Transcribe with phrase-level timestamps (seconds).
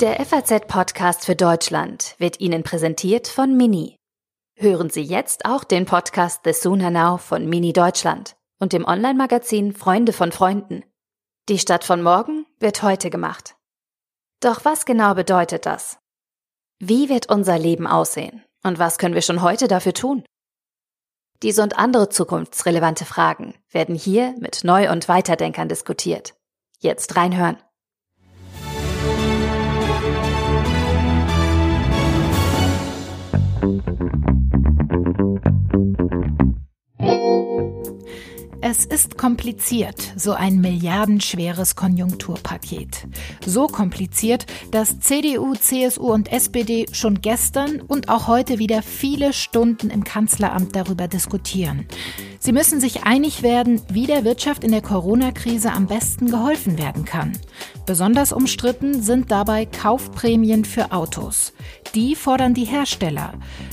[0.00, 3.96] Der FAZ-Podcast für Deutschland wird Ihnen präsentiert von Mini.
[4.54, 9.72] Hören Sie jetzt auch den Podcast The Sooner Now von Mini Deutschland und dem Online-Magazin
[9.72, 10.84] Freunde von Freunden.
[11.48, 13.56] Die Stadt von morgen wird heute gemacht.
[14.40, 15.98] Doch was genau bedeutet das?
[16.78, 18.44] Wie wird unser Leben aussehen?
[18.62, 20.26] Und was können wir schon heute dafür tun?
[21.42, 26.34] Diese und andere zukunftsrelevante Fragen werden hier mit Neu- und Weiterdenkern diskutiert.
[26.80, 27.56] Jetzt reinhören.
[38.68, 43.06] Es ist kompliziert, so ein milliardenschweres Konjunkturpaket.
[43.44, 49.90] So kompliziert, dass CDU, CSU und SPD schon gestern und auch heute wieder viele Stunden
[49.90, 51.86] im Kanzleramt darüber diskutieren.
[52.46, 57.04] Sie müssen sich einig werden, wie der Wirtschaft in der Corona-Krise am besten geholfen werden
[57.04, 57.32] kann.
[57.86, 61.52] Besonders umstritten sind dabei Kaufprämien für Autos.
[61.96, 63.32] Die fordern die Hersteller.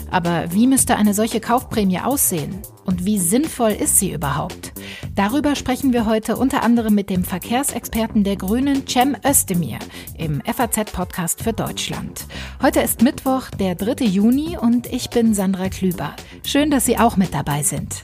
[0.10, 2.64] Aber wie müsste eine solche Kaufprämie aussehen?
[2.84, 4.74] Und wie sinnvoll ist sie überhaupt?
[5.14, 9.78] Darüber sprechen wir heute unter anderem mit dem Verkehrsexperten der Grünen, Cem Özdemir,
[10.18, 12.26] im FAZ-Podcast für Deutschland.
[12.60, 14.04] Heute ist Mittwoch, der 3.
[14.06, 16.16] Juni und ich bin Sandra Klüber.
[16.44, 18.02] Schön, dass Sie auch mit dabei sind.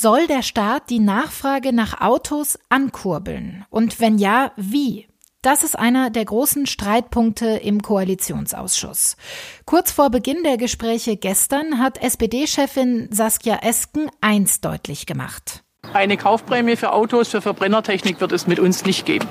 [0.00, 3.66] Soll der Staat die Nachfrage nach Autos ankurbeln?
[3.68, 5.08] Und wenn ja, wie?
[5.42, 9.18] Das ist einer der großen Streitpunkte im Koalitionsausschuss.
[9.66, 15.64] Kurz vor Beginn der Gespräche gestern hat SPD-Chefin Saskia Esken eins deutlich gemacht.
[15.92, 19.28] Eine Kaufprämie für Autos für Verbrennertechnik wird es mit uns nicht geben.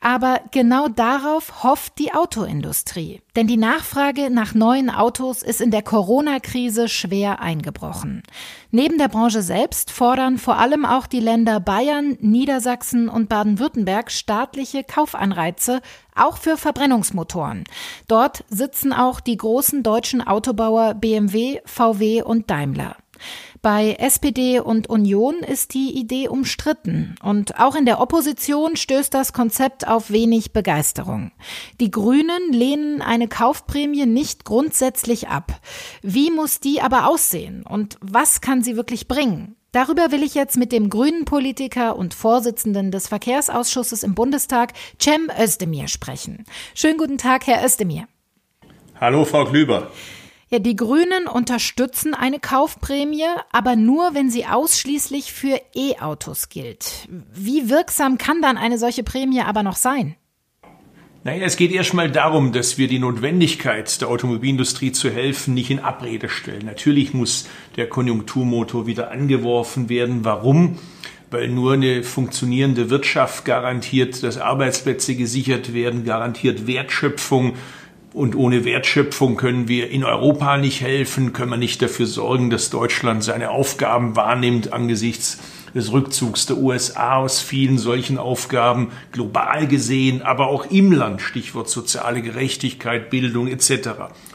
[0.00, 3.20] Aber genau darauf hofft die Autoindustrie.
[3.34, 8.22] Denn die Nachfrage nach neuen Autos ist in der Corona-Krise schwer eingebrochen.
[8.70, 14.84] Neben der Branche selbst fordern vor allem auch die Länder Bayern, Niedersachsen und Baden-Württemberg staatliche
[14.84, 15.80] Kaufanreize,
[16.14, 17.64] auch für Verbrennungsmotoren.
[18.06, 22.96] Dort sitzen auch die großen deutschen Autobauer BMW, VW und Daimler.
[23.70, 29.34] Bei SPD und Union ist die Idee umstritten und auch in der Opposition stößt das
[29.34, 31.32] Konzept auf wenig Begeisterung.
[31.78, 35.60] Die Grünen lehnen eine Kaufprämie nicht grundsätzlich ab.
[36.00, 39.54] Wie muss die aber aussehen und was kann sie wirklich bringen?
[39.72, 45.28] Darüber will ich jetzt mit dem grünen Politiker und Vorsitzenden des Verkehrsausschusses im Bundestag, Cem
[45.38, 46.46] Özdemir, sprechen.
[46.74, 48.08] Schönen guten Tag, Herr Özdemir.
[48.98, 49.90] Hallo, Frau Klüber.
[50.50, 57.06] Ja, die Grünen unterstützen eine Kaufprämie, aber nur, wenn sie ausschließlich für E-Autos gilt.
[57.34, 60.16] Wie wirksam kann dann eine solche Prämie aber noch sein?
[61.22, 65.80] Naja, es geht erstmal darum, dass wir die Notwendigkeit der Automobilindustrie zu helfen nicht in
[65.80, 66.64] Abrede stellen.
[66.64, 70.24] Natürlich muss der Konjunkturmotor wieder angeworfen werden.
[70.24, 70.78] Warum?
[71.30, 77.56] Weil nur eine funktionierende Wirtschaft garantiert, dass Arbeitsplätze gesichert werden, garantiert Wertschöpfung,
[78.14, 82.70] und ohne Wertschöpfung können wir in Europa nicht helfen, können wir nicht dafür sorgen, dass
[82.70, 85.38] Deutschland seine Aufgaben wahrnimmt angesichts
[85.74, 91.68] des Rückzugs der USA aus vielen solchen Aufgaben, global gesehen, aber auch im Land, Stichwort
[91.68, 93.90] soziale Gerechtigkeit, Bildung etc.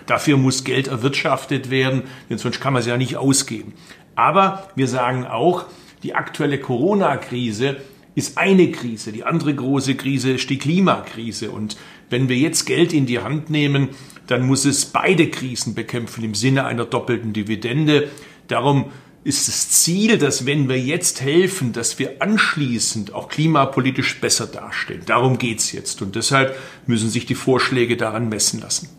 [0.06, 3.74] Dafür muss Geld erwirtschaftet werden, denn sonst kann man es ja nicht ausgeben.
[4.16, 5.66] Aber wir sagen auch,
[6.04, 7.78] die aktuelle Corona-Krise
[8.16, 9.12] ist eine Krise.
[9.12, 11.52] Die andere große Krise ist die Klimakrise.
[11.52, 11.78] Und
[12.10, 13.90] wenn wir jetzt Geld in die Hand nehmen,
[14.28, 18.10] dann muss es beide Krisen bekämpfen im Sinne einer doppelten Dividende.
[18.48, 18.92] Darum
[19.24, 25.02] ist das Ziel, dass wenn wir jetzt helfen, dass wir anschließend auch klimapolitisch besser dastehen.
[25.06, 26.02] Darum geht's jetzt.
[26.02, 26.58] Und deshalb
[26.88, 28.90] müssen sich die Vorschläge daran messen lassen.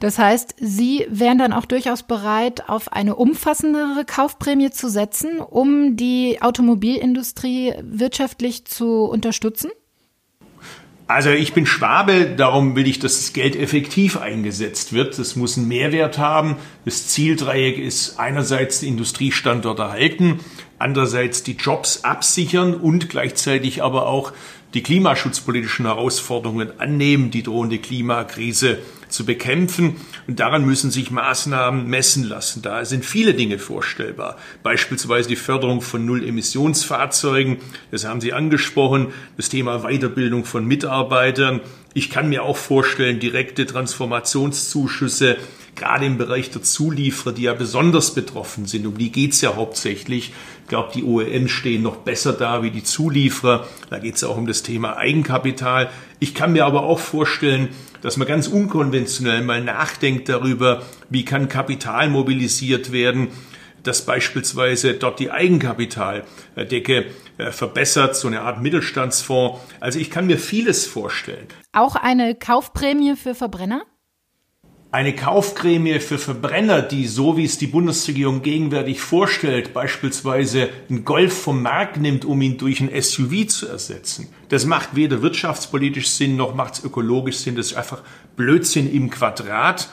[0.00, 5.96] Das heißt, Sie wären dann auch durchaus bereit, auf eine umfassendere Kaufprämie zu setzen, um
[5.96, 9.70] die Automobilindustrie wirtschaftlich zu unterstützen?
[11.08, 15.18] Also ich bin Schwabe, darum will ich, dass das Geld effektiv eingesetzt wird.
[15.18, 16.56] Es muss einen Mehrwert haben.
[16.84, 20.40] Das Zieldreieck ist einerseits die Industriestandort erhalten,
[20.78, 24.34] andererseits die Jobs absichern und gleichzeitig aber auch
[24.74, 29.96] die klimaschutzpolitischen Herausforderungen annehmen, die drohende Klimakrise zu bekämpfen.
[30.26, 32.62] Und daran müssen sich Maßnahmen messen lassen.
[32.62, 34.36] Da sind viele Dinge vorstellbar.
[34.62, 37.58] Beispielsweise die Förderung von Null-Emissionsfahrzeugen.
[37.90, 39.08] Das haben Sie angesprochen.
[39.36, 41.60] Das Thema Weiterbildung von Mitarbeitern.
[41.94, 45.36] Ich kann mir auch vorstellen, direkte Transformationszuschüsse,
[45.74, 48.86] gerade im Bereich der Zulieferer, die ja besonders betroffen sind.
[48.86, 50.32] Um die geht's ja hauptsächlich.
[50.62, 53.66] Ich glaube, die OEM stehen noch besser da wie die Zulieferer.
[53.88, 55.90] Da geht es auch um das Thema Eigenkapital.
[56.18, 57.68] Ich kann mir aber auch vorstellen,
[58.02, 63.28] dass man ganz unkonventionell mal nachdenkt darüber, wie kann Kapital mobilisiert werden,
[63.82, 67.06] dass beispielsweise dort die Eigenkapitaldecke
[67.38, 69.60] äh, verbessert, so eine Art Mittelstandsfonds.
[69.80, 71.46] Also ich kann mir vieles vorstellen.
[71.72, 73.84] Auch eine Kaufprämie für Verbrenner?
[74.90, 81.42] Eine Kaufprämie für Verbrenner, die so wie es die Bundesregierung gegenwärtig vorstellt, beispielsweise einen Golf
[81.42, 86.36] vom Markt nimmt, um ihn durch ein SUV zu ersetzen, das macht weder wirtschaftspolitisch Sinn
[86.36, 87.54] noch macht es ökologisch Sinn.
[87.54, 88.00] Das ist einfach
[88.36, 89.90] Blödsinn im Quadrat.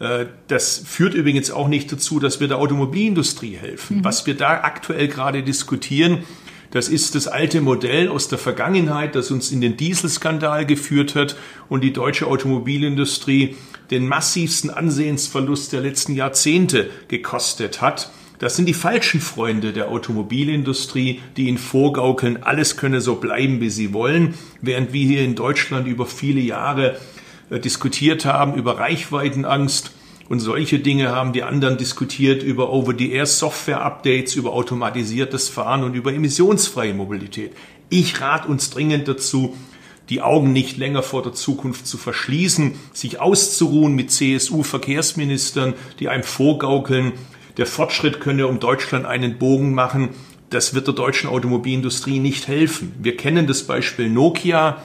[0.00, 3.98] Äh, das führt übrigens auch nicht dazu, dass wir der Automobilindustrie helfen.
[3.98, 4.04] Mhm.
[4.04, 6.24] Was wir da aktuell gerade diskutieren,
[6.72, 11.36] das ist das alte Modell aus der Vergangenheit, das uns in den Dieselskandal geführt hat
[11.68, 13.54] und die deutsche Automobilindustrie
[13.94, 18.10] den massivsten Ansehensverlust der letzten Jahrzehnte gekostet hat.
[18.40, 23.70] Das sind die falschen Freunde der Automobilindustrie, die ihnen vorgaukeln, alles könne so bleiben, wie
[23.70, 26.98] sie wollen, während wir hier in Deutschland über viele Jahre
[27.50, 29.92] äh, diskutiert haben über Reichweitenangst
[30.28, 36.94] und solche Dinge haben die anderen diskutiert über Over-the-Air-Software-Updates, über automatisiertes Fahren und über emissionsfreie
[36.94, 37.52] Mobilität.
[37.90, 39.54] Ich rate uns dringend dazu,
[40.10, 46.22] die Augen nicht länger vor der Zukunft zu verschließen, sich auszuruhen mit CSU-Verkehrsministern, die einem
[46.22, 47.12] vorgaukeln,
[47.56, 50.10] der Fortschritt könne um Deutschland einen Bogen machen.
[50.50, 52.92] Das wird der deutschen Automobilindustrie nicht helfen.
[53.00, 54.82] Wir kennen das Beispiel Nokia,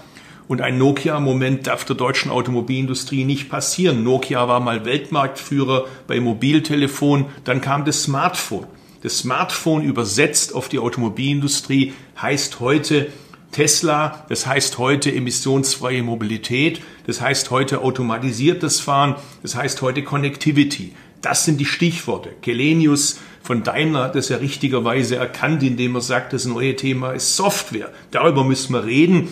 [0.49, 4.03] und ein Nokia-Moment darf der deutschen Automobilindustrie nicht passieren.
[4.03, 8.65] Nokia war mal Weltmarktführer bei Mobiltelefon, dann kam das Smartphone.
[9.03, 13.11] Das Smartphone übersetzt auf die Automobilindustrie heißt heute
[13.51, 20.93] Tesla, das heißt heute emissionsfreie Mobilität, das heißt heute automatisiertes Fahren, das heißt heute Connectivity.
[21.21, 22.29] Das sind die Stichworte.
[22.41, 27.35] Kelenius von Daimler hat das ja richtigerweise erkannt, indem er sagt, das neue Thema ist
[27.35, 27.91] Software.
[28.11, 29.29] Darüber müssen wir reden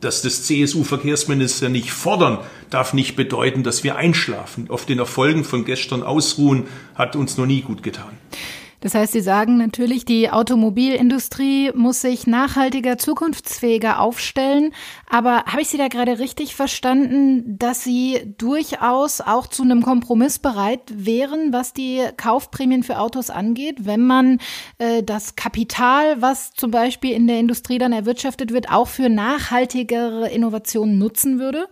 [0.00, 2.38] dass das CSU-Verkehrsminister nicht fordern,
[2.70, 4.70] darf nicht bedeuten, dass wir einschlafen.
[4.70, 8.16] Auf den Erfolgen von gestern ausruhen hat uns noch nie gut getan.
[8.80, 14.72] Das heißt, Sie sagen natürlich, die Automobilindustrie muss sich nachhaltiger, zukunftsfähiger aufstellen.
[15.10, 20.38] Aber habe ich Sie da gerade richtig verstanden, dass Sie durchaus auch zu einem Kompromiss
[20.38, 24.38] bereit wären, was die Kaufprämien für Autos angeht, wenn man
[24.78, 30.28] äh, das Kapital, was zum Beispiel in der Industrie dann erwirtschaftet wird, auch für nachhaltigere
[30.30, 31.68] Innovationen nutzen würde?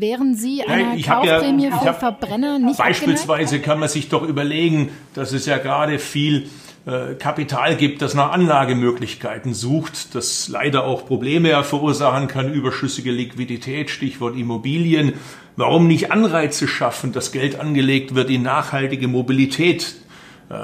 [0.00, 3.64] Wären Sie einer ja, Kaufprämie ja, für Verbrenner nicht Beispielsweise abgeneigt?
[3.64, 6.48] kann man sich doch überlegen, dass es ja gerade viel
[6.86, 13.90] äh, Kapital gibt, das nach Anlagemöglichkeiten sucht, das leider auch Probleme verursachen kann, überschüssige Liquidität,
[13.90, 15.14] Stichwort Immobilien.
[15.56, 19.96] Warum nicht Anreize schaffen, dass Geld angelegt wird in nachhaltige Mobilität?
[20.50, 20.54] Äh,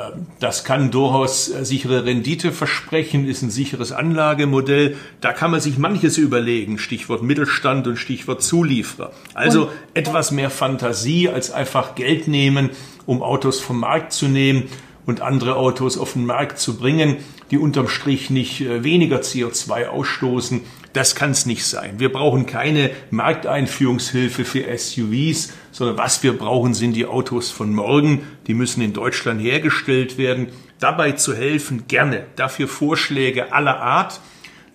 [0.41, 4.97] das kann durchaus äh, sichere Rendite versprechen, ist ein sicheres Anlagemodell.
[5.21, 6.79] Da kann man sich manches überlegen.
[6.79, 9.13] Stichwort Mittelstand und Stichwort Zulieferer.
[9.35, 12.71] Also und etwas mehr Fantasie als einfach Geld nehmen,
[13.07, 14.65] um Autos vom Markt zu nehmen
[15.07, 17.17] und andere Autos auf den Markt zu bringen,
[17.50, 20.62] die unterm Strich nicht äh, weniger CO2 ausstoßen.
[20.93, 21.99] Das kann es nicht sein.
[21.99, 28.23] Wir brauchen keine Markteinführungshilfe für SUVs, sondern was wir brauchen, sind die Autos von morgen.
[28.46, 30.49] Die müssen in Deutschland hergestellt werden.
[30.79, 32.26] Dabei zu helfen, gerne.
[32.37, 34.20] Dafür Vorschläge aller Art.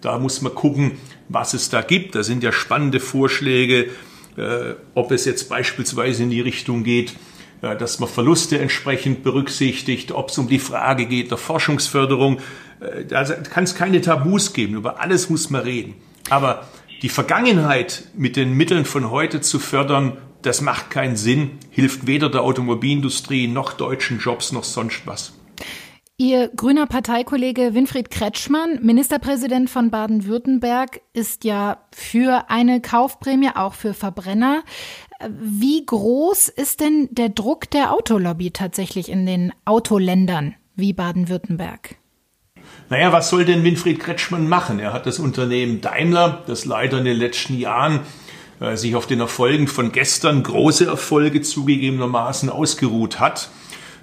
[0.02, 0.94] Da muss man gucken,
[1.30, 2.16] was es da gibt.
[2.16, 3.90] Da sind ja spannende Vorschläge,
[4.38, 7.14] äh, ob es jetzt beispielsweise in die Richtung geht,
[7.62, 12.40] dass man Verluste entsprechend berücksichtigt, ob es um die Frage geht der Forschungsförderung.
[12.80, 14.76] Äh, da kann es keine Tabus geben.
[14.76, 15.96] Über alles muss man reden.
[16.30, 16.68] Aber
[17.02, 22.30] die Vergangenheit mit den Mitteln von heute zu fördern, das macht keinen Sinn, hilft weder
[22.30, 25.34] der Automobilindustrie noch deutschen Jobs noch sonst was.
[26.22, 33.94] Ihr grüner Parteikollege Winfried Kretschmann, Ministerpräsident von Baden-Württemberg, ist ja für eine Kaufprämie, auch für
[33.94, 34.64] Verbrenner.
[35.28, 41.96] Wie groß ist denn der Druck der Autolobby tatsächlich in den Autoländern wie Baden-Württemberg?
[42.90, 44.80] Naja, was soll denn Winfried Kretschmann machen?
[44.80, 48.02] Er hat das Unternehmen Daimler, das leider in den letzten Jahren
[48.62, 53.50] äh, sich auf den Erfolgen von gestern große Erfolge zugegebenermaßen ausgeruht hat.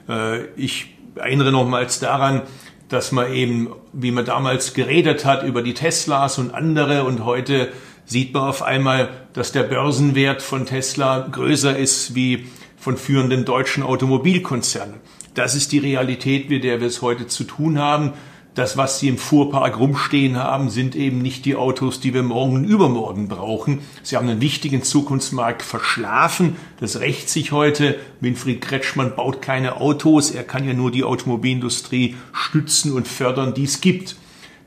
[0.08, 2.42] Äh, ich erinnere nochmals daran,
[2.88, 7.72] dass man eben, wie man damals geredet hat über die Teslas und andere und heute
[8.06, 12.46] sieht man auf einmal, dass der Börsenwert von Tesla größer ist wie
[12.78, 14.94] von führenden deutschen Automobilkonzernen.
[15.34, 18.14] Das ist die Realität, mit der wir es heute zu tun haben.
[18.54, 22.54] Das, was Sie im Fuhrpark rumstehen haben, sind eben nicht die Autos, die wir morgen
[22.54, 23.80] und übermorgen brauchen.
[24.02, 26.56] Sie haben einen wichtigen Zukunftsmarkt verschlafen.
[26.80, 27.96] Das rächt sich heute.
[28.20, 30.30] Winfried Kretschmann baut keine Autos.
[30.30, 34.16] Er kann ja nur die Automobilindustrie stützen und fördern, die es gibt.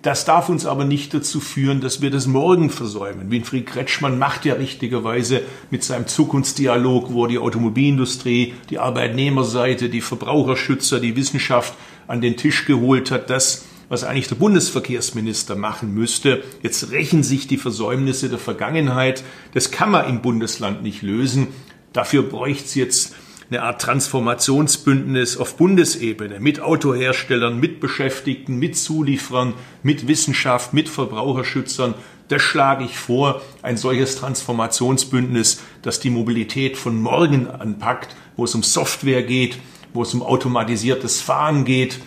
[0.01, 3.31] Das darf uns aber nicht dazu führen, dass wir das morgen versäumen.
[3.31, 5.41] Winfried Kretschmann macht ja richtigerweise
[5.71, 11.73] mit seinem Zukunftsdialog, wo die Automobilindustrie, die Arbeitnehmerseite, die Verbraucherschützer, die Wissenschaft
[12.07, 16.43] an den Tisch geholt hat, das, was eigentlich der Bundesverkehrsminister machen müsste.
[16.63, 19.25] Jetzt rächen sich die Versäumnisse der Vergangenheit.
[19.53, 21.47] Das kann man im Bundesland nicht lösen.
[21.91, 23.15] Dafür bräuchte es jetzt
[23.49, 31.95] eine Art Transformationsbündnis auf Bundesebene mit Autoherstellern, mit Beschäftigten, mit Zulieferern, mit Wissenschaft, mit Verbraucherschützern.
[32.27, 38.53] Das schlage ich vor, ein solches Transformationsbündnis, das die Mobilität von morgen anpackt, wo es
[38.53, 39.57] um Software geht,
[39.93, 41.99] wo es um automatisiertes Fahren geht,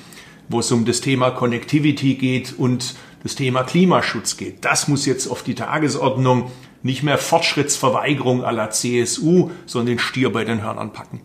[0.49, 2.95] wo es um das Thema Connectivity geht und
[3.25, 4.65] das Thema Klimaschutz geht.
[4.65, 6.53] Das muss jetzt auf die Tagesordnung
[6.85, 11.21] nicht mehr Fortschrittsverweigerung aller CSU, sondern den Stier bei den Hörnern packen.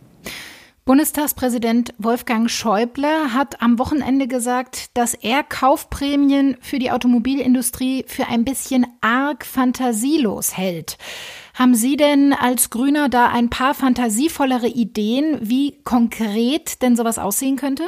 [0.88, 8.46] Bundestagspräsident Wolfgang Schäuble hat am Wochenende gesagt, dass er Kaufprämien für die Automobilindustrie für ein
[8.46, 10.98] bisschen arg fantasielos hält.
[11.56, 17.58] Haben Sie denn als Grüner da ein paar fantasievollere Ideen, wie konkret denn sowas aussehen
[17.58, 17.84] könnte?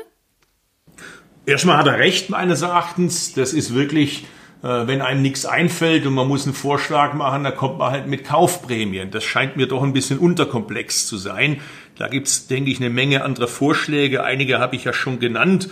[1.45, 3.31] Erstmal hat er recht, meines Erachtens.
[3.31, 4.25] Das ist wirklich
[4.61, 8.07] äh, wenn einem nichts einfällt und man muss einen Vorschlag machen, dann kommt man halt
[8.07, 9.09] mit Kaufprämien.
[9.09, 11.61] Das scheint mir doch ein bisschen unterkomplex zu sein.
[11.99, 14.23] Da gibt's, denke ich, eine Menge anderer Vorschläge.
[14.23, 15.69] Einige habe ich ja schon genannt.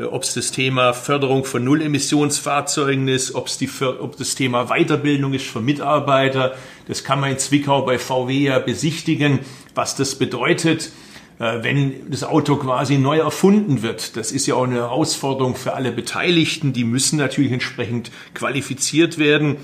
[0.00, 5.34] Äh, ob es das Thema Förderung von Nullemissionsfahrzeugen ist, ob's die, ob das Thema Weiterbildung
[5.34, 6.56] ist für Mitarbeiter.
[6.88, 9.38] Das kann man in Zwickau bei VW ja besichtigen,
[9.76, 10.90] was das bedeutet.
[11.38, 14.16] Äh, wenn das Auto quasi neu erfunden wird.
[14.16, 16.72] Das ist ja auch eine Herausforderung für alle Beteiligten.
[16.72, 19.58] Die müssen natürlich entsprechend qualifiziert werden.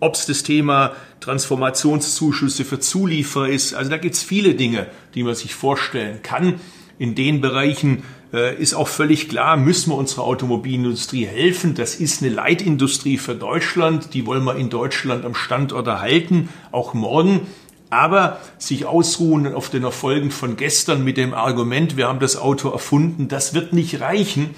[0.00, 3.74] Ob es das Thema Transformationszuschüsse für Zulieferer ist.
[3.74, 6.60] Also da gibt es viele Dinge, die man sich vorstellen kann.
[6.98, 8.02] In den Bereichen
[8.32, 11.74] äh, ist auch völlig klar, müssen wir unserer Automobilindustrie helfen.
[11.74, 14.14] Das ist eine Leitindustrie für Deutschland.
[14.14, 17.42] Die wollen wir in Deutschland am Standort erhalten, auch morgen.
[17.90, 22.70] Aber sich ausruhen auf den Erfolgen von gestern mit dem Argument, wir haben das Auto
[22.70, 24.50] erfunden, das wird nicht reichen.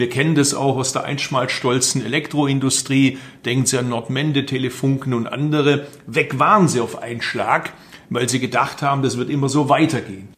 [0.00, 3.18] Wir kennen das auch aus der einschmalstolzen Elektroindustrie.
[3.44, 5.88] Denken Sie an Nordmende, Telefunken und andere.
[6.06, 7.74] Weg waren sie auf einen Schlag,
[8.08, 10.30] weil sie gedacht haben, das wird immer so weitergehen.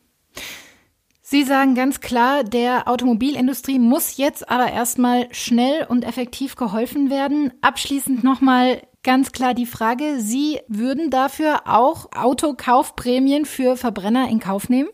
[1.20, 7.52] Sie sagen ganz klar, der Automobilindustrie muss jetzt aber erstmal schnell und effektiv geholfen werden.
[7.60, 14.68] Abschließend nochmal ganz klar die Frage, Sie würden dafür auch Autokaufprämien für Verbrenner in Kauf
[14.68, 14.88] nehmen?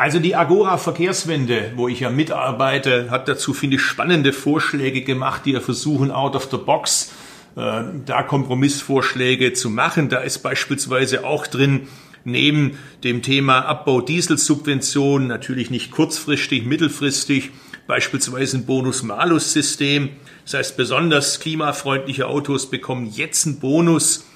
[0.00, 5.42] Also die Agora Verkehrswende, wo ich ja mitarbeite, hat dazu, finde ich, spannende Vorschläge gemacht,
[5.44, 7.12] die ja versuchen, out of the box
[7.54, 10.08] äh, da Kompromissvorschläge zu machen.
[10.08, 11.86] Da ist beispielsweise auch drin,
[12.24, 17.50] neben dem Thema Abbau Dieselsubventionen, natürlich nicht kurzfristig, mittelfristig,
[17.86, 20.08] beispielsweise ein Bonus-Malus-System.
[20.44, 24.29] Das heißt, besonders klimafreundliche Autos bekommen jetzt einen Bonus.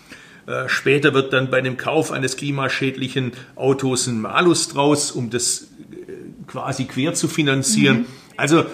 [0.46, 5.68] Äh, später wird dann bei dem Kauf eines klimaschädlichen Autos ein Malus draus, um das
[5.90, 6.12] äh,
[6.46, 8.00] quasi quer zu finanzieren.
[8.00, 8.06] Mhm.
[8.36, 8.64] Also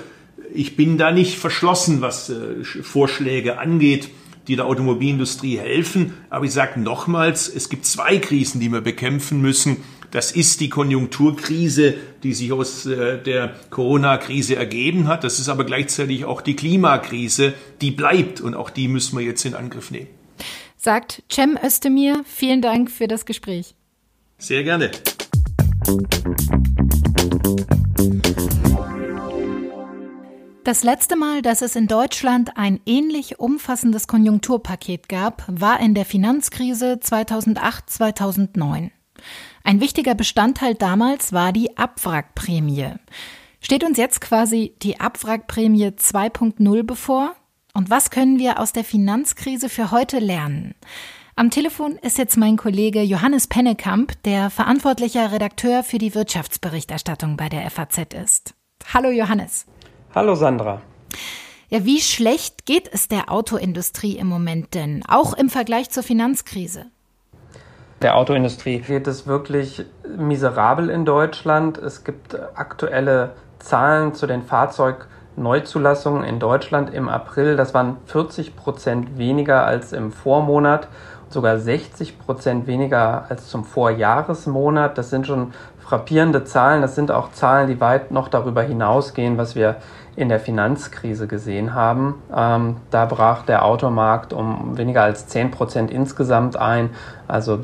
[0.52, 4.10] ich bin da nicht verschlossen, was äh, Vorschläge angeht
[4.48, 6.14] die der Automobilindustrie helfen.
[6.28, 9.76] Aber ich sage nochmals, es gibt zwei Krisen, die wir bekämpfen müssen.
[10.10, 15.22] Das ist die Konjunkturkrise, die sich aus der Corona-Krise ergeben hat.
[15.22, 19.44] Das ist aber gleichzeitig auch die Klimakrise, die bleibt und auch die müssen wir jetzt
[19.44, 20.08] in Angriff nehmen.
[20.82, 23.74] Sagt Cem Özdemir, vielen Dank für das Gespräch.
[24.38, 24.90] Sehr gerne.
[30.64, 36.06] Das letzte Mal, dass es in Deutschland ein ähnlich umfassendes Konjunkturpaket gab, war in der
[36.06, 38.90] Finanzkrise 2008-2009.
[39.62, 42.94] Ein wichtiger Bestandteil damals war die Abwrackprämie.
[43.60, 47.36] Steht uns jetzt quasi die Abwrackprämie 2.0 bevor?
[47.72, 50.74] Und was können wir aus der Finanzkrise für heute lernen?
[51.36, 57.48] Am Telefon ist jetzt mein Kollege Johannes Pennekamp, der verantwortlicher Redakteur für die Wirtschaftsberichterstattung bei
[57.48, 58.54] der FAZ ist.
[58.92, 59.66] Hallo Johannes.
[60.14, 60.82] Hallo Sandra.
[61.68, 66.86] Ja, wie schlecht geht es der Autoindustrie im Moment denn, auch im Vergleich zur Finanzkrise?
[68.02, 69.84] Der Autoindustrie geht es wirklich
[70.16, 71.78] miserabel in Deutschland.
[71.78, 74.42] Es gibt aktuelle Zahlen zu den
[75.36, 77.56] Fahrzeugneuzulassungen in Deutschland im April.
[77.56, 80.88] Das waren 40 Prozent weniger als im Vormonat,
[81.28, 84.98] sogar 60 Prozent weniger als zum Vorjahresmonat.
[84.98, 86.82] Das sind schon frappierende Zahlen.
[86.82, 89.76] Das sind auch Zahlen, die weit noch darüber hinausgehen, was wir
[90.16, 92.16] in der Finanzkrise gesehen haben.
[92.34, 96.90] Ähm, da brach der Automarkt um weniger als 10 Prozent insgesamt ein.
[97.28, 97.60] Also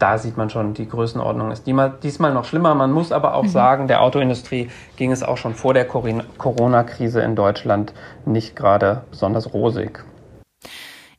[0.00, 2.74] da sieht man schon, die Größenordnung ist diesmal noch schlimmer.
[2.74, 3.48] Man muss aber auch mhm.
[3.48, 7.92] sagen, der Autoindustrie ging es auch schon vor der Corona-Krise in Deutschland
[8.24, 10.04] nicht gerade besonders rosig.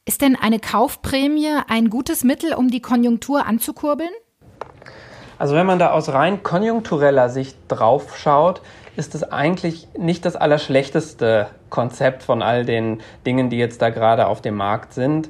[0.05, 4.09] Ist denn eine Kaufprämie ein gutes Mittel, um die Konjunktur anzukurbeln?
[5.37, 8.61] Also wenn man da aus rein konjunktureller Sicht drauf schaut,
[8.95, 14.27] ist es eigentlich nicht das allerschlechteste Konzept von all den Dingen, die jetzt da gerade
[14.27, 15.29] auf dem Markt sind.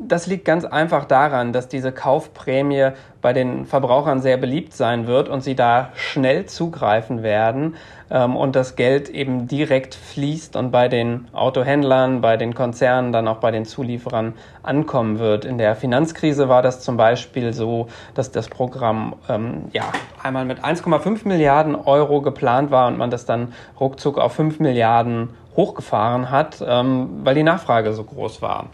[0.00, 2.90] Das liegt ganz einfach daran, dass diese Kaufprämie
[3.20, 7.74] bei den Verbrauchern sehr beliebt sein wird und sie da schnell zugreifen werden
[8.08, 13.26] ähm, und das Geld eben direkt fließt und bei den Autohändlern, bei den Konzernen, dann
[13.26, 15.44] auch bei den Zulieferern ankommen wird.
[15.44, 19.84] In der Finanzkrise war das zum Beispiel so, dass das Programm ähm, ja
[20.22, 25.30] einmal mit 1,5 Milliarden Euro geplant war und man das dann ruckzuck auf 5 Milliarden
[25.56, 28.66] hochgefahren hat, ähm, weil die Nachfrage so groß war.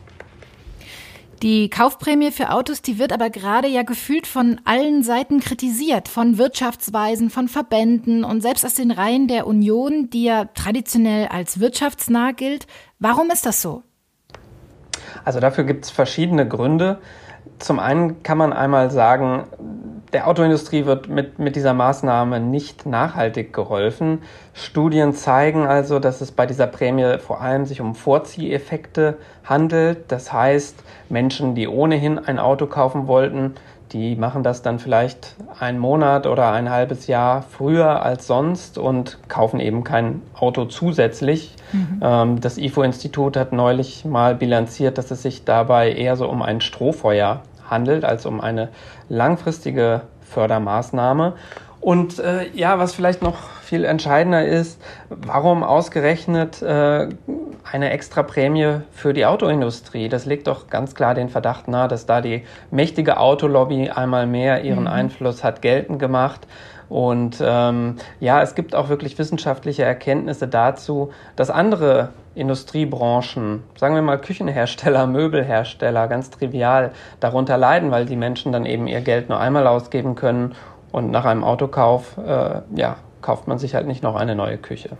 [1.44, 6.38] Die Kaufprämie für Autos, die wird aber gerade ja gefühlt von allen Seiten kritisiert, von
[6.38, 12.32] Wirtschaftsweisen, von Verbänden und selbst aus den Reihen der Union, die ja traditionell als wirtschaftsnah
[12.32, 12.66] gilt.
[12.98, 13.82] Warum ist das so?
[15.22, 17.00] Also dafür gibt es verschiedene Gründe.
[17.58, 19.44] Zum einen kann man einmal sagen,
[20.14, 24.22] der Autoindustrie wird mit, mit dieser Maßnahme nicht nachhaltig geholfen.
[24.54, 29.33] Studien zeigen also, dass es bei dieser Prämie vor allem sich um Vorzieheffekte handelt.
[30.08, 33.54] Das heißt, Menschen, die ohnehin ein Auto kaufen wollten,
[33.92, 39.18] die machen das dann vielleicht einen Monat oder ein halbes Jahr früher als sonst und
[39.28, 41.54] kaufen eben kein Auto zusätzlich.
[41.72, 42.00] Mhm.
[42.02, 46.60] Ähm, das IFO-Institut hat neulich mal bilanziert, dass es sich dabei eher so um ein
[46.60, 48.70] Strohfeuer handelt als um eine
[49.08, 51.34] langfristige Fördermaßnahme.
[51.80, 57.08] Und äh, ja, was vielleicht noch viel entscheidender ist, warum ausgerechnet äh,
[57.70, 60.08] eine extra Prämie für die Autoindustrie?
[60.08, 64.62] Das legt doch ganz klar den Verdacht nahe, dass da die mächtige Autolobby einmal mehr
[64.62, 64.88] ihren mhm.
[64.88, 66.46] Einfluss hat geltend gemacht.
[66.88, 74.02] Und ähm, ja, es gibt auch wirklich wissenschaftliche Erkenntnisse dazu, dass andere Industriebranchen, sagen wir
[74.02, 79.40] mal Küchenhersteller, Möbelhersteller, ganz trivial darunter leiden, weil die Menschen dann eben ihr Geld nur
[79.40, 80.54] einmal ausgeben können
[80.92, 84.90] und nach einem Autokauf, äh, ja, kauft man sich halt nicht noch eine neue Küche.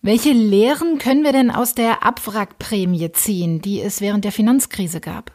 [0.00, 5.32] Welche Lehren können wir denn aus der Abwrackprämie ziehen, die es während der Finanzkrise gab?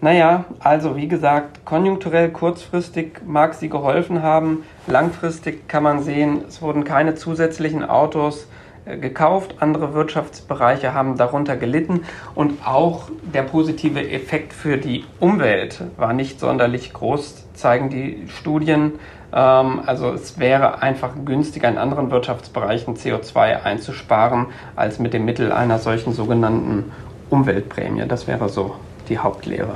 [0.00, 4.64] Naja, also wie gesagt, konjunkturell kurzfristig mag sie geholfen haben.
[4.88, 8.48] Langfristig kann man sehen, es wurden keine zusätzlichen Autos
[8.84, 12.00] äh, gekauft, andere Wirtschaftsbereiche haben darunter gelitten
[12.34, 18.94] und auch der positive Effekt für die Umwelt war nicht sonderlich groß, zeigen die Studien.
[19.32, 25.52] Ähm, also es wäre einfach günstiger in anderen Wirtschaftsbereichen CO2 einzusparen als mit dem Mittel
[25.52, 26.92] einer solchen sogenannten
[27.30, 28.06] Umweltprämie.
[28.06, 28.76] Das wäre so
[29.08, 29.74] die Hauptlehre.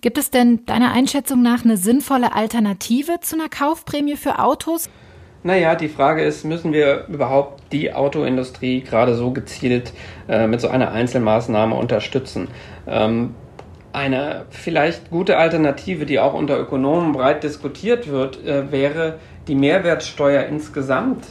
[0.00, 4.88] Gibt es denn deiner Einschätzung nach eine sinnvolle Alternative zu einer Kaufprämie für Autos?
[5.42, 9.92] Naja, die Frage ist, müssen wir überhaupt die Autoindustrie gerade so gezielt
[10.28, 12.48] äh, mit so einer Einzelmaßnahme unterstützen?
[12.86, 13.34] Ähm,
[13.92, 20.44] eine vielleicht gute Alternative, die auch unter Ökonomen breit diskutiert wird, äh, wäre die Mehrwertsteuer
[20.44, 21.24] insgesamt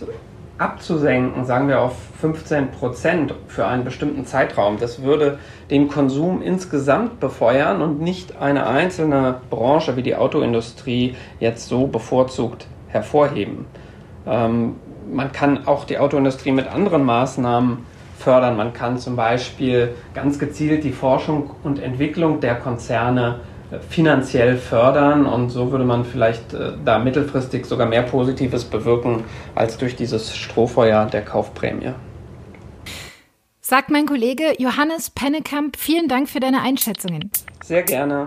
[0.57, 4.77] abzusenken, sagen wir auf 15 Prozent für einen bestimmten Zeitraum.
[4.77, 5.39] Das würde
[5.71, 12.67] den Konsum insgesamt befeuern und nicht eine einzelne Branche wie die Autoindustrie jetzt so bevorzugt
[12.89, 13.65] hervorheben.
[14.27, 14.75] Ähm,
[15.11, 17.85] man kann auch die Autoindustrie mit anderen Maßnahmen
[18.19, 18.57] fördern.
[18.57, 23.39] Man kann zum Beispiel ganz gezielt die Forschung und Entwicklung der Konzerne
[23.71, 29.23] äh, finanziell fördern und so würde man vielleicht äh, da mittelfristig sogar mehr Positives bewirken
[29.55, 31.93] als durch dieses Strohfeuer der Kaufprämie.
[33.61, 37.29] Sagt mein Kollege Johannes Pennekamp, vielen Dank für deine Einschätzungen.
[37.63, 38.25] Sehr gerne.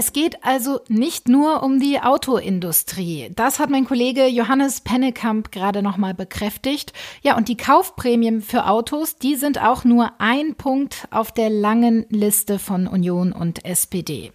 [0.00, 3.32] Es geht also nicht nur um die Autoindustrie.
[3.34, 6.92] Das hat mein Kollege Johannes Pennekamp gerade nochmal bekräftigt.
[7.22, 12.06] Ja, und die Kaufprämien für Autos, die sind auch nur ein Punkt auf der langen
[12.10, 14.30] Liste von Union und SPD.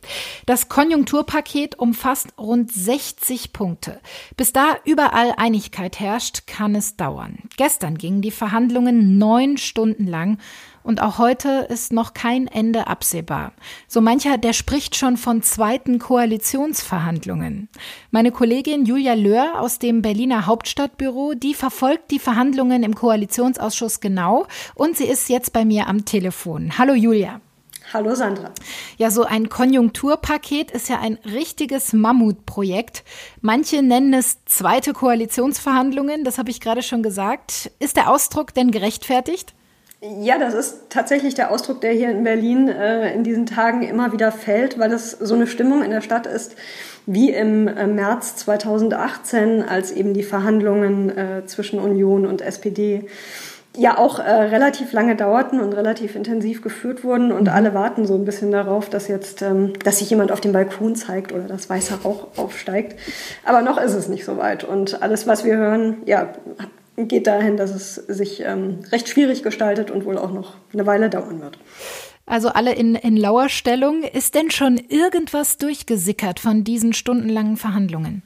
[0.45, 4.02] Das Konjunkturpaket umfasst rund 60 Punkte.
[4.36, 7.38] Bis da überall Einigkeit herrscht, kann es dauern.
[7.56, 10.39] Gestern gingen die Verhandlungen neun Stunden lang
[10.84, 13.54] und auch heute ist noch kein Ende absehbar.
[13.88, 17.69] So mancher, der spricht schon von zweiten Koalitionsverhandlungen.
[18.12, 24.46] Meine Kollegin Julia Löhr aus dem Berliner Hauptstadtbüro, die verfolgt die Verhandlungen im Koalitionsausschuss genau
[24.76, 26.78] und sie ist jetzt bei mir am Telefon.
[26.78, 27.41] Hallo Julia.
[27.91, 28.52] Hallo Sandra.
[28.98, 33.04] Ja, so ein Konjunkturpaket ist ja ein richtiges Mammutprojekt.
[33.41, 37.72] Manche nennen es zweite Koalitionsverhandlungen, das habe ich gerade schon gesagt.
[37.80, 39.54] Ist der Ausdruck denn gerechtfertigt?
[40.06, 44.12] Ja, das ist tatsächlich der Ausdruck, der hier in Berlin äh, in diesen Tagen immer
[44.12, 46.58] wieder fällt, weil es so eine Stimmung in der Stadt ist,
[47.06, 53.08] wie im äh, März 2018, als eben die Verhandlungen äh, zwischen Union und SPD
[53.78, 57.54] ja auch äh, relativ lange dauerten und relativ intensiv geführt wurden und mhm.
[57.54, 60.96] alle warten so ein bisschen darauf, dass jetzt, ähm, dass sich jemand auf dem Balkon
[60.96, 63.00] zeigt oder dass weißer Rauch aufsteigt.
[63.46, 66.34] Aber noch ist es nicht so weit und alles, was wir hören, ja,
[66.97, 71.10] geht dahin, dass es sich ähm, recht schwierig gestaltet und wohl auch noch eine Weile
[71.10, 71.58] dauern wird.
[72.25, 74.03] Also alle in, in Lauerstellung.
[74.03, 78.23] Ist denn schon irgendwas durchgesickert von diesen stundenlangen Verhandlungen?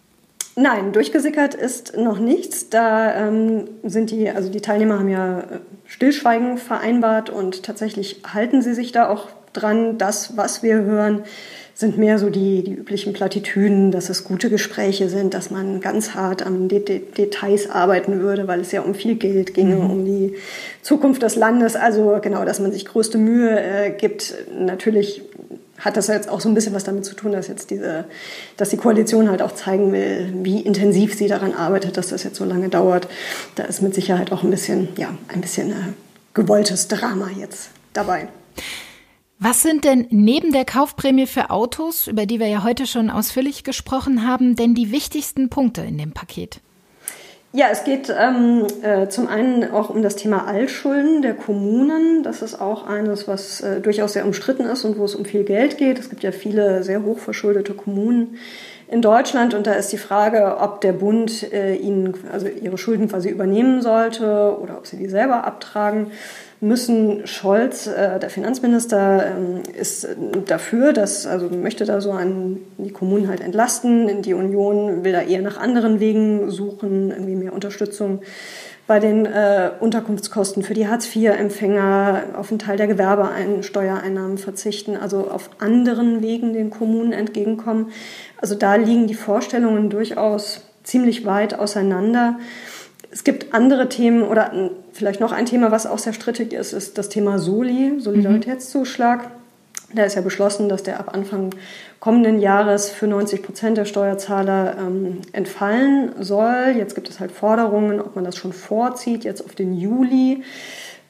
[0.55, 2.69] Nein, durchgesickert ist noch nichts.
[2.69, 5.43] Da ähm, sind die, also die Teilnehmer haben ja äh,
[5.85, 9.97] Stillschweigen vereinbart und tatsächlich halten sie sich da auch dran.
[9.97, 11.23] Das, was wir hören,
[11.77, 16.15] sind mehr so die, die üblichen Plattitüden, dass es gute Gespräche sind, dass man ganz
[16.15, 19.91] hart an De De Details arbeiten würde, weil es ja um viel Geld ginge, mhm.
[19.91, 20.33] um die
[20.81, 21.75] Zukunft des Landes.
[21.75, 24.33] Also genau, dass man sich größte Mühe äh, gibt.
[24.57, 25.21] Natürlich
[25.77, 28.05] hat das jetzt auch so ein bisschen was damit zu tun, dass jetzt diese,
[28.57, 32.37] dass die Koalition halt auch zeigen will, wie intensiv sie daran arbeitet, dass das jetzt
[32.37, 33.07] so lange dauert.
[33.53, 35.93] Da ist mit Sicherheit auch ein bisschen, ja, ein bisschen äh,
[36.33, 38.29] gewolltes Drama jetzt dabei.
[39.39, 43.63] Was sind denn neben der Kaufprämie für Autos, über die wir ja heute schon ausführlich
[43.63, 46.59] gesprochen haben, denn die wichtigsten Punkte in dem Paket?
[47.53, 52.23] Ja, es geht ähm, äh, zum einen auch um das Thema Altschulden der Kommunen.
[52.23, 55.43] Das ist auch eines, was äh, durchaus sehr umstritten ist und wo es um viel
[55.43, 55.97] Geld geht.
[55.97, 58.37] Es gibt ja viele sehr hochverschuldete Kommunen
[58.89, 63.07] in Deutschland und da ist die Frage, ob der Bund äh, ihnen also ihre Schulden
[63.07, 66.11] quasi übernehmen sollte oder ob sie die selber abtragen
[66.59, 67.27] müssen.
[67.27, 70.07] Scholz, äh, der Finanzminister, ähm, ist
[70.45, 74.21] dafür, dass, also möchte da so an die Kommunen halt entlasten.
[74.21, 78.21] Die Union will da eher nach anderen Wegen suchen, irgendwie mehr Unterstützung
[78.87, 85.49] bei den äh, Unterkunftskosten für die Hartz-IV-Empfänger, auf einen Teil der Gewerbeeinsteuereinnahmen verzichten, also auf
[85.59, 87.91] anderen Wegen den Kommunen entgegenkommen.
[88.37, 92.39] Also da liegen die Vorstellungen durchaus ziemlich weit auseinander.
[93.09, 94.51] Es gibt andere Themen oder
[94.93, 99.23] vielleicht noch ein Thema, was auch sehr strittig ist, ist das Thema Soli, Solidaritätszuschlag.
[99.23, 99.37] Mhm.
[99.95, 101.51] Da ist ja beschlossen, dass der ab Anfang
[102.01, 106.73] kommenden Jahres für 90 Prozent der Steuerzahler ähm, entfallen soll.
[106.77, 110.43] Jetzt gibt es halt Forderungen, ob man das schon vorzieht, jetzt auf den Juli.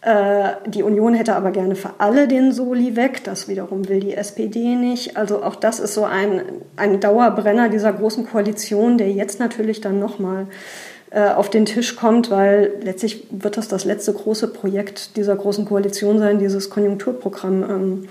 [0.02, 3.24] Äh, die Union hätte aber gerne für alle den Soli weg.
[3.24, 5.18] Das wiederum will die SPD nicht.
[5.18, 6.42] Also auch das ist so ein,
[6.76, 10.46] ein Dauerbrenner dieser großen Koalition, der jetzt natürlich dann nochmal
[11.16, 16.20] auf den Tisch kommt, weil letztlich wird das das letzte große Projekt dieser großen Koalition
[16.20, 18.08] sein, dieses Konjunkturprogramm ähm,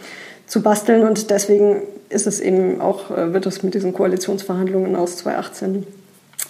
[0.47, 1.07] zu basteln.
[1.07, 5.87] Und deswegen ist es eben auch, äh, wird es mit diesen Koalitionsverhandlungen aus 2018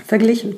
[0.06, 0.56] verglichen.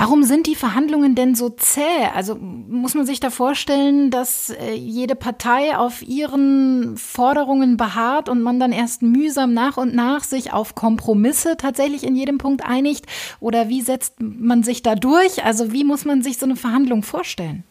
[0.00, 2.06] Warum sind die Verhandlungen denn so zäh?
[2.14, 8.40] Also muss man sich da vorstellen, dass äh, jede Partei auf ihren Forderungen beharrt und
[8.40, 13.04] man dann erst mühsam nach und nach sich auf Kompromisse tatsächlich in jedem Punkt einigt?
[13.40, 15.44] Oder wie setzt man sich da durch?
[15.44, 17.62] Also wie muss man sich so eine Verhandlung vorstellen?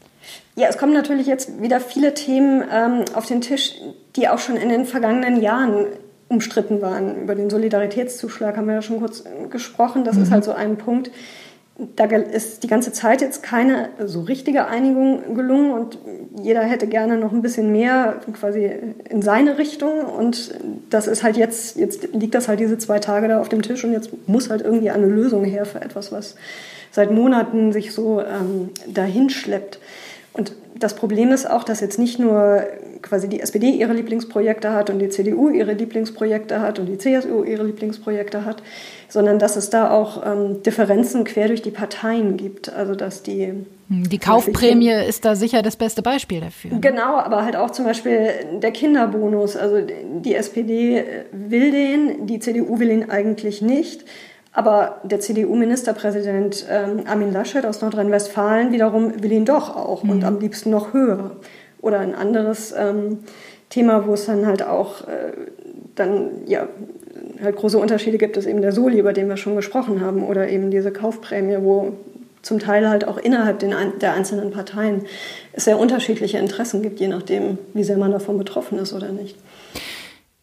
[0.55, 3.73] Ja, es kommen natürlich jetzt wieder viele Themen ähm, auf den Tisch,
[4.15, 5.87] die auch schon in den vergangenen Jahren
[6.27, 7.23] umstritten waren.
[7.23, 10.03] Über den Solidaritätszuschlag haben wir ja schon kurz gesprochen.
[10.03, 10.21] Das mhm.
[10.21, 11.09] ist halt so ein Punkt,
[11.95, 15.97] da ist die ganze Zeit jetzt keine so richtige Einigung gelungen und
[16.41, 18.69] jeder hätte gerne noch ein bisschen mehr quasi
[19.09, 20.53] in seine Richtung und
[20.89, 23.83] das ist halt jetzt, jetzt liegt das halt diese zwei Tage da auf dem Tisch
[23.85, 26.35] und jetzt muss halt irgendwie eine Lösung her für etwas, was
[26.91, 29.79] seit Monaten sich so ähm, dahin schleppt.
[30.33, 32.63] Und das Problem ist auch, dass jetzt nicht nur
[33.01, 37.43] quasi die SPD ihre Lieblingsprojekte hat und die CDU ihre Lieblingsprojekte hat und die CSU
[37.43, 38.61] ihre Lieblingsprojekte hat,
[39.07, 42.71] sondern dass es da auch ähm, Differenzen quer durch die Parteien gibt.
[42.71, 43.53] Also dass die
[43.89, 46.71] hm, die Kaufprämie ist da sicher das beste Beispiel dafür.
[46.79, 48.29] Genau, aber halt auch zum Beispiel
[48.61, 49.55] der Kinderbonus.
[49.55, 54.05] Also die SPD will den, die CDU will ihn eigentlich nicht.
[54.59, 60.09] Aber der CDU-Ministerpräsident ähm, Armin Laschet aus Nordrhein-Westfalen wiederum will ihn doch auch mhm.
[60.09, 61.37] und am liebsten noch höher.
[61.79, 63.19] Oder ein anderes ähm,
[63.69, 65.31] Thema, wo es dann halt auch äh,
[65.95, 66.67] dann ja
[67.41, 70.49] halt große Unterschiede gibt, ist eben der Soli, über den wir schon gesprochen haben, oder
[70.49, 71.93] eben diese Kaufprämie, wo
[72.41, 75.05] zum Teil halt auch innerhalb der einzelnen Parteien
[75.53, 79.37] es sehr unterschiedliche Interessen gibt, je nachdem, wie sehr man davon betroffen ist oder nicht.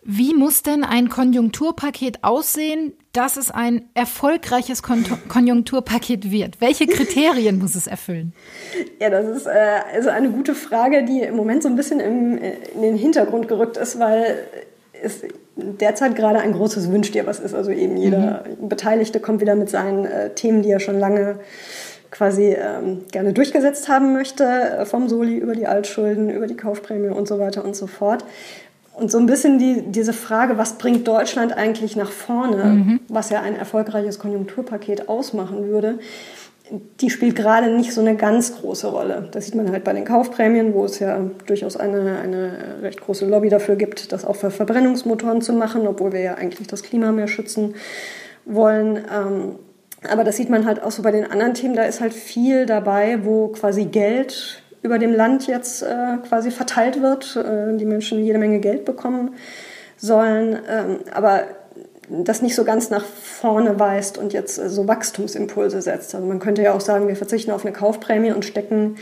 [0.09, 6.61] Wie muss denn ein Konjunkturpaket aussehen, dass es ein erfolgreiches Kon Konjunkturpaket wird?
[6.61, 8.33] Welche Kriterien muss es erfüllen?
[9.01, 12.39] Ja, das ist äh, also eine gute Frage, die im Moment so ein bisschen im,
[12.39, 14.45] in den Hintergrund gerückt ist, weil
[15.03, 15.23] es
[15.57, 17.55] derzeit gerade ein großes Wünsch dir was ist.
[17.55, 18.69] Also eben jeder mhm.
[18.69, 21.41] Beteiligte kommt wieder mit seinen äh, Themen, die er schon lange
[22.11, 27.09] quasi ähm, gerne durchgesetzt haben möchte, äh, vom Soli über die Altschulden, über die Kaufprämie
[27.09, 28.25] und so weiter und so fort.
[28.97, 33.01] Und so ein bisschen die, diese Frage, was bringt Deutschland eigentlich nach vorne, mhm.
[33.09, 35.99] was ja ein erfolgreiches Konjunkturpaket ausmachen würde,
[37.01, 39.29] die spielt gerade nicht so eine ganz große Rolle.
[39.33, 43.27] Das sieht man halt bei den Kaufprämien, wo es ja durchaus eine, eine recht große
[43.27, 47.13] Lobby dafür gibt, das auch für Verbrennungsmotoren zu machen, obwohl wir ja eigentlich das Klima
[47.13, 47.75] mehr schützen
[48.47, 48.97] wollen.
[48.97, 49.57] Ähm,
[50.11, 51.77] aber das sieht man halt auch so bei den anderen Themen.
[51.77, 57.03] Da ist halt viel dabei, wo quasi Geld über dem Land jetzt äh, quasi verteilt
[57.03, 59.35] wird, äh, die Menschen jede Menge Geld bekommen
[59.97, 61.43] sollen, ähm, aber
[62.09, 66.15] das nicht so ganz nach vorne weist und jetzt äh, so Wachstumsimpulse setzt.
[66.15, 68.97] Also man könnte ja auch sagen, wir verzichten auf eine Kaufprämie und stecken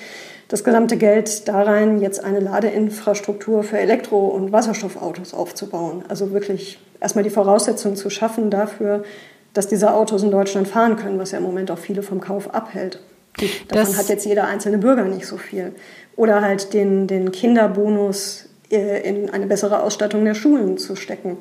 [0.49, 6.03] das gesamte Geld da rein, jetzt eine Ladeinfrastruktur für Elektro- und Wasserstoffautos aufzubauen.
[6.09, 9.05] Also wirklich erstmal die Voraussetzungen zu schaffen dafür,
[9.53, 12.55] dass diese Autos in Deutschland fahren können, was ja im Moment auch viele vom Kauf
[12.55, 13.01] abhält.
[13.37, 15.73] Davon das hat jetzt jeder einzelne Bürger nicht so viel.
[16.16, 21.38] Oder halt den, den Kinderbonus äh, in eine bessere Ausstattung der Schulen zu stecken.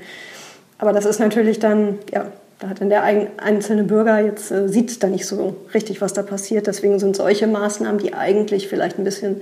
[0.78, 5.04] Aber das ist natürlich dann, ja, da hat dann der einzelne Bürger jetzt, äh, sieht
[5.04, 6.68] da nicht so richtig, was da passiert.
[6.68, 9.42] Deswegen sind solche Maßnahmen, die eigentlich vielleicht ein bisschen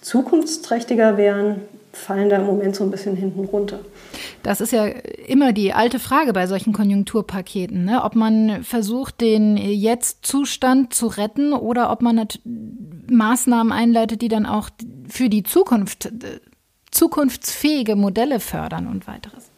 [0.00, 1.62] zukunftsträchtiger wären,
[1.92, 3.80] fallen da im Moment so ein bisschen hinten runter.
[4.42, 4.86] Das ist ja
[5.26, 8.02] immer die alte Frage bei solchen Konjunkturpaketen, ne?
[8.02, 12.26] ob man versucht, den Jetzt-Zustand zu retten oder ob man
[13.10, 14.70] Maßnahmen einleitet, die dann auch
[15.08, 16.10] für die Zukunft
[16.90, 19.48] zukunftsfähige Modelle fördern und weiteres.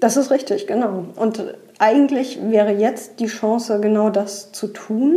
[0.00, 1.06] Das ist richtig, genau.
[1.16, 1.42] Und
[1.78, 5.16] eigentlich wäre jetzt die Chance, genau das zu tun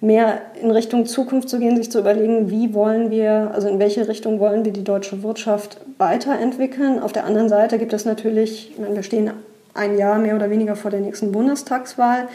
[0.00, 4.06] mehr in Richtung Zukunft zu gehen, sich zu überlegen, wie wollen wir, also in welche
[4.06, 7.00] Richtung wollen wir die deutsche Wirtschaft weiterentwickeln.
[7.00, 9.30] Auf der anderen Seite gibt es natürlich, ich meine, wir stehen
[9.74, 12.28] ein Jahr mehr oder weniger vor der nächsten Bundestagswahl,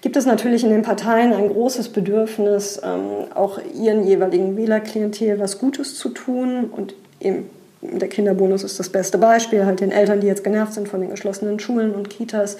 [0.00, 5.58] gibt es natürlich in den Parteien ein großes Bedürfnis, ähm, auch ihren jeweiligen Wählerklientel was
[5.58, 7.50] Gutes zu tun und eben
[7.80, 11.10] der Kinderbonus ist das beste Beispiel, halt den Eltern, die jetzt genervt sind von den
[11.10, 12.56] geschlossenen Schulen und Kitas,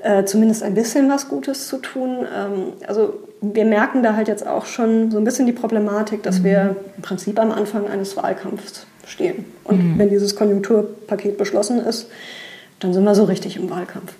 [0.00, 2.26] äh, zumindest ein bisschen was Gutes zu tun.
[2.36, 6.40] Ähm, also wir merken da halt jetzt auch schon so ein bisschen die Problematik, dass
[6.40, 6.44] mhm.
[6.44, 9.44] wir im Prinzip am Anfang eines Wahlkampfs stehen.
[9.64, 9.98] Und mhm.
[9.98, 12.08] wenn dieses Konjunkturpaket beschlossen ist,
[12.80, 14.14] dann sind wir so richtig im Wahlkampf.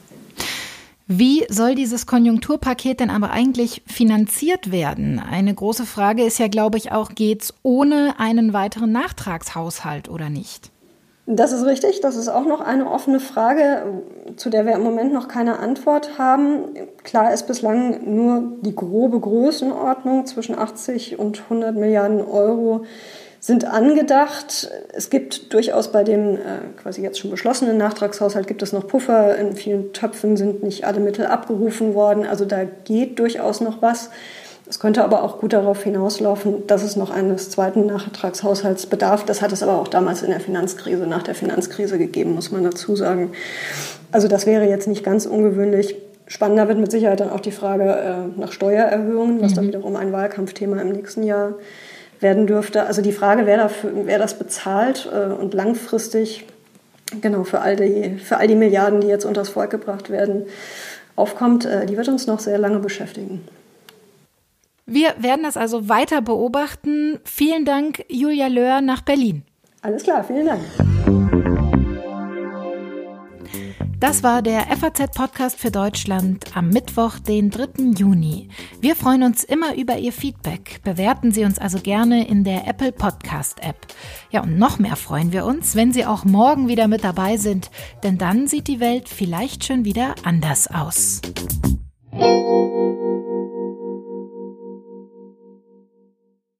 [1.12, 5.18] Wie soll dieses Konjunkturpaket denn aber eigentlich finanziert werden?
[5.18, 10.30] Eine große Frage ist ja, glaube ich, auch, geht es ohne einen weiteren Nachtragshaushalt oder
[10.30, 10.70] nicht?
[11.32, 12.00] Das ist richtig.
[12.00, 13.84] Das ist auch noch eine offene Frage,
[14.34, 16.74] zu der wir im Moment noch keine Antwort haben.
[17.04, 22.84] Klar ist bislang nur die grobe Größenordnung zwischen 80 und 100 Milliarden Euro
[23.38, 24.70] sind angedacht.
[24.92, 26.38] Es gibt durchaus bei dem äh,
[26.82, 29.36] quasi jetzt schon beschlossenen Nachtragshaushalt gibt es noch Puffer.
[29.36, 32.26] In vielen Töpfen sind nicht alle Mittel abgerufen worden.
[32.26, 34.10] Also da geht durchaus noch was.
[34.70, 39.24] Es könnte aber auch gut darauf hinauslaufen, dass es noch eines zweiten Nachtragshaushalts bedarf.
[39.24, 42.62] Das hat es aber auch damals in der Finanzkrise, nach der Finanzkrise gegeben, muss man
[42.62, 43.32] dazu sagen.
[44.12, 45.96] Also das wäre jetzt nicht ganz ungewöhnlich.
[46.28, 49.56] Spannender wird mit Sicherheit dann auch die Frage äh, nach Steuererhöhungen, was mhm.
[49.56, 51.54] dann wiederum ein Wahlkampfthema im nächsten Jahr
[52.20, 52.84] werden dürfte.
[52.86, 56.46] Also die Frage, wer, dafür, wer das bezahlt äh, und langfristig
[57.20, 60.44] genau für all, die, für all die Milliarden, die jetzt unters Volk gebracht werden,
[61.16, 63.40] aufkommt, äh, die wird uns noch sehr lange beschäftigen.
[64.92, 67.20] Wir werden das also weiter beobachten.
[67.22, 69.44] Vielen Dank, Julia Löhr nach Berlin.
[69.82, 70.62] Alles klar, vielen Dank.
[74.00, 77.92] Das war der FAZ-Podcast für Deutschland am Mittwoch, den 3.
[77.96, 78.48] Juni.
[78.80, 80.80] Wir freuen uns immer über Ihr Feedback.
[80.82, 83.76] Bewerten Sie uns also gerne in der Apple Podcast-App.
[84.32, 87.70] Ja, und noch mehr freuen wir uns, wenn Sie auch morgen wieder mit dabei sind,
[88.02, 91.20] denn dann sieht die Welt vielleicht schon wieder anders aus.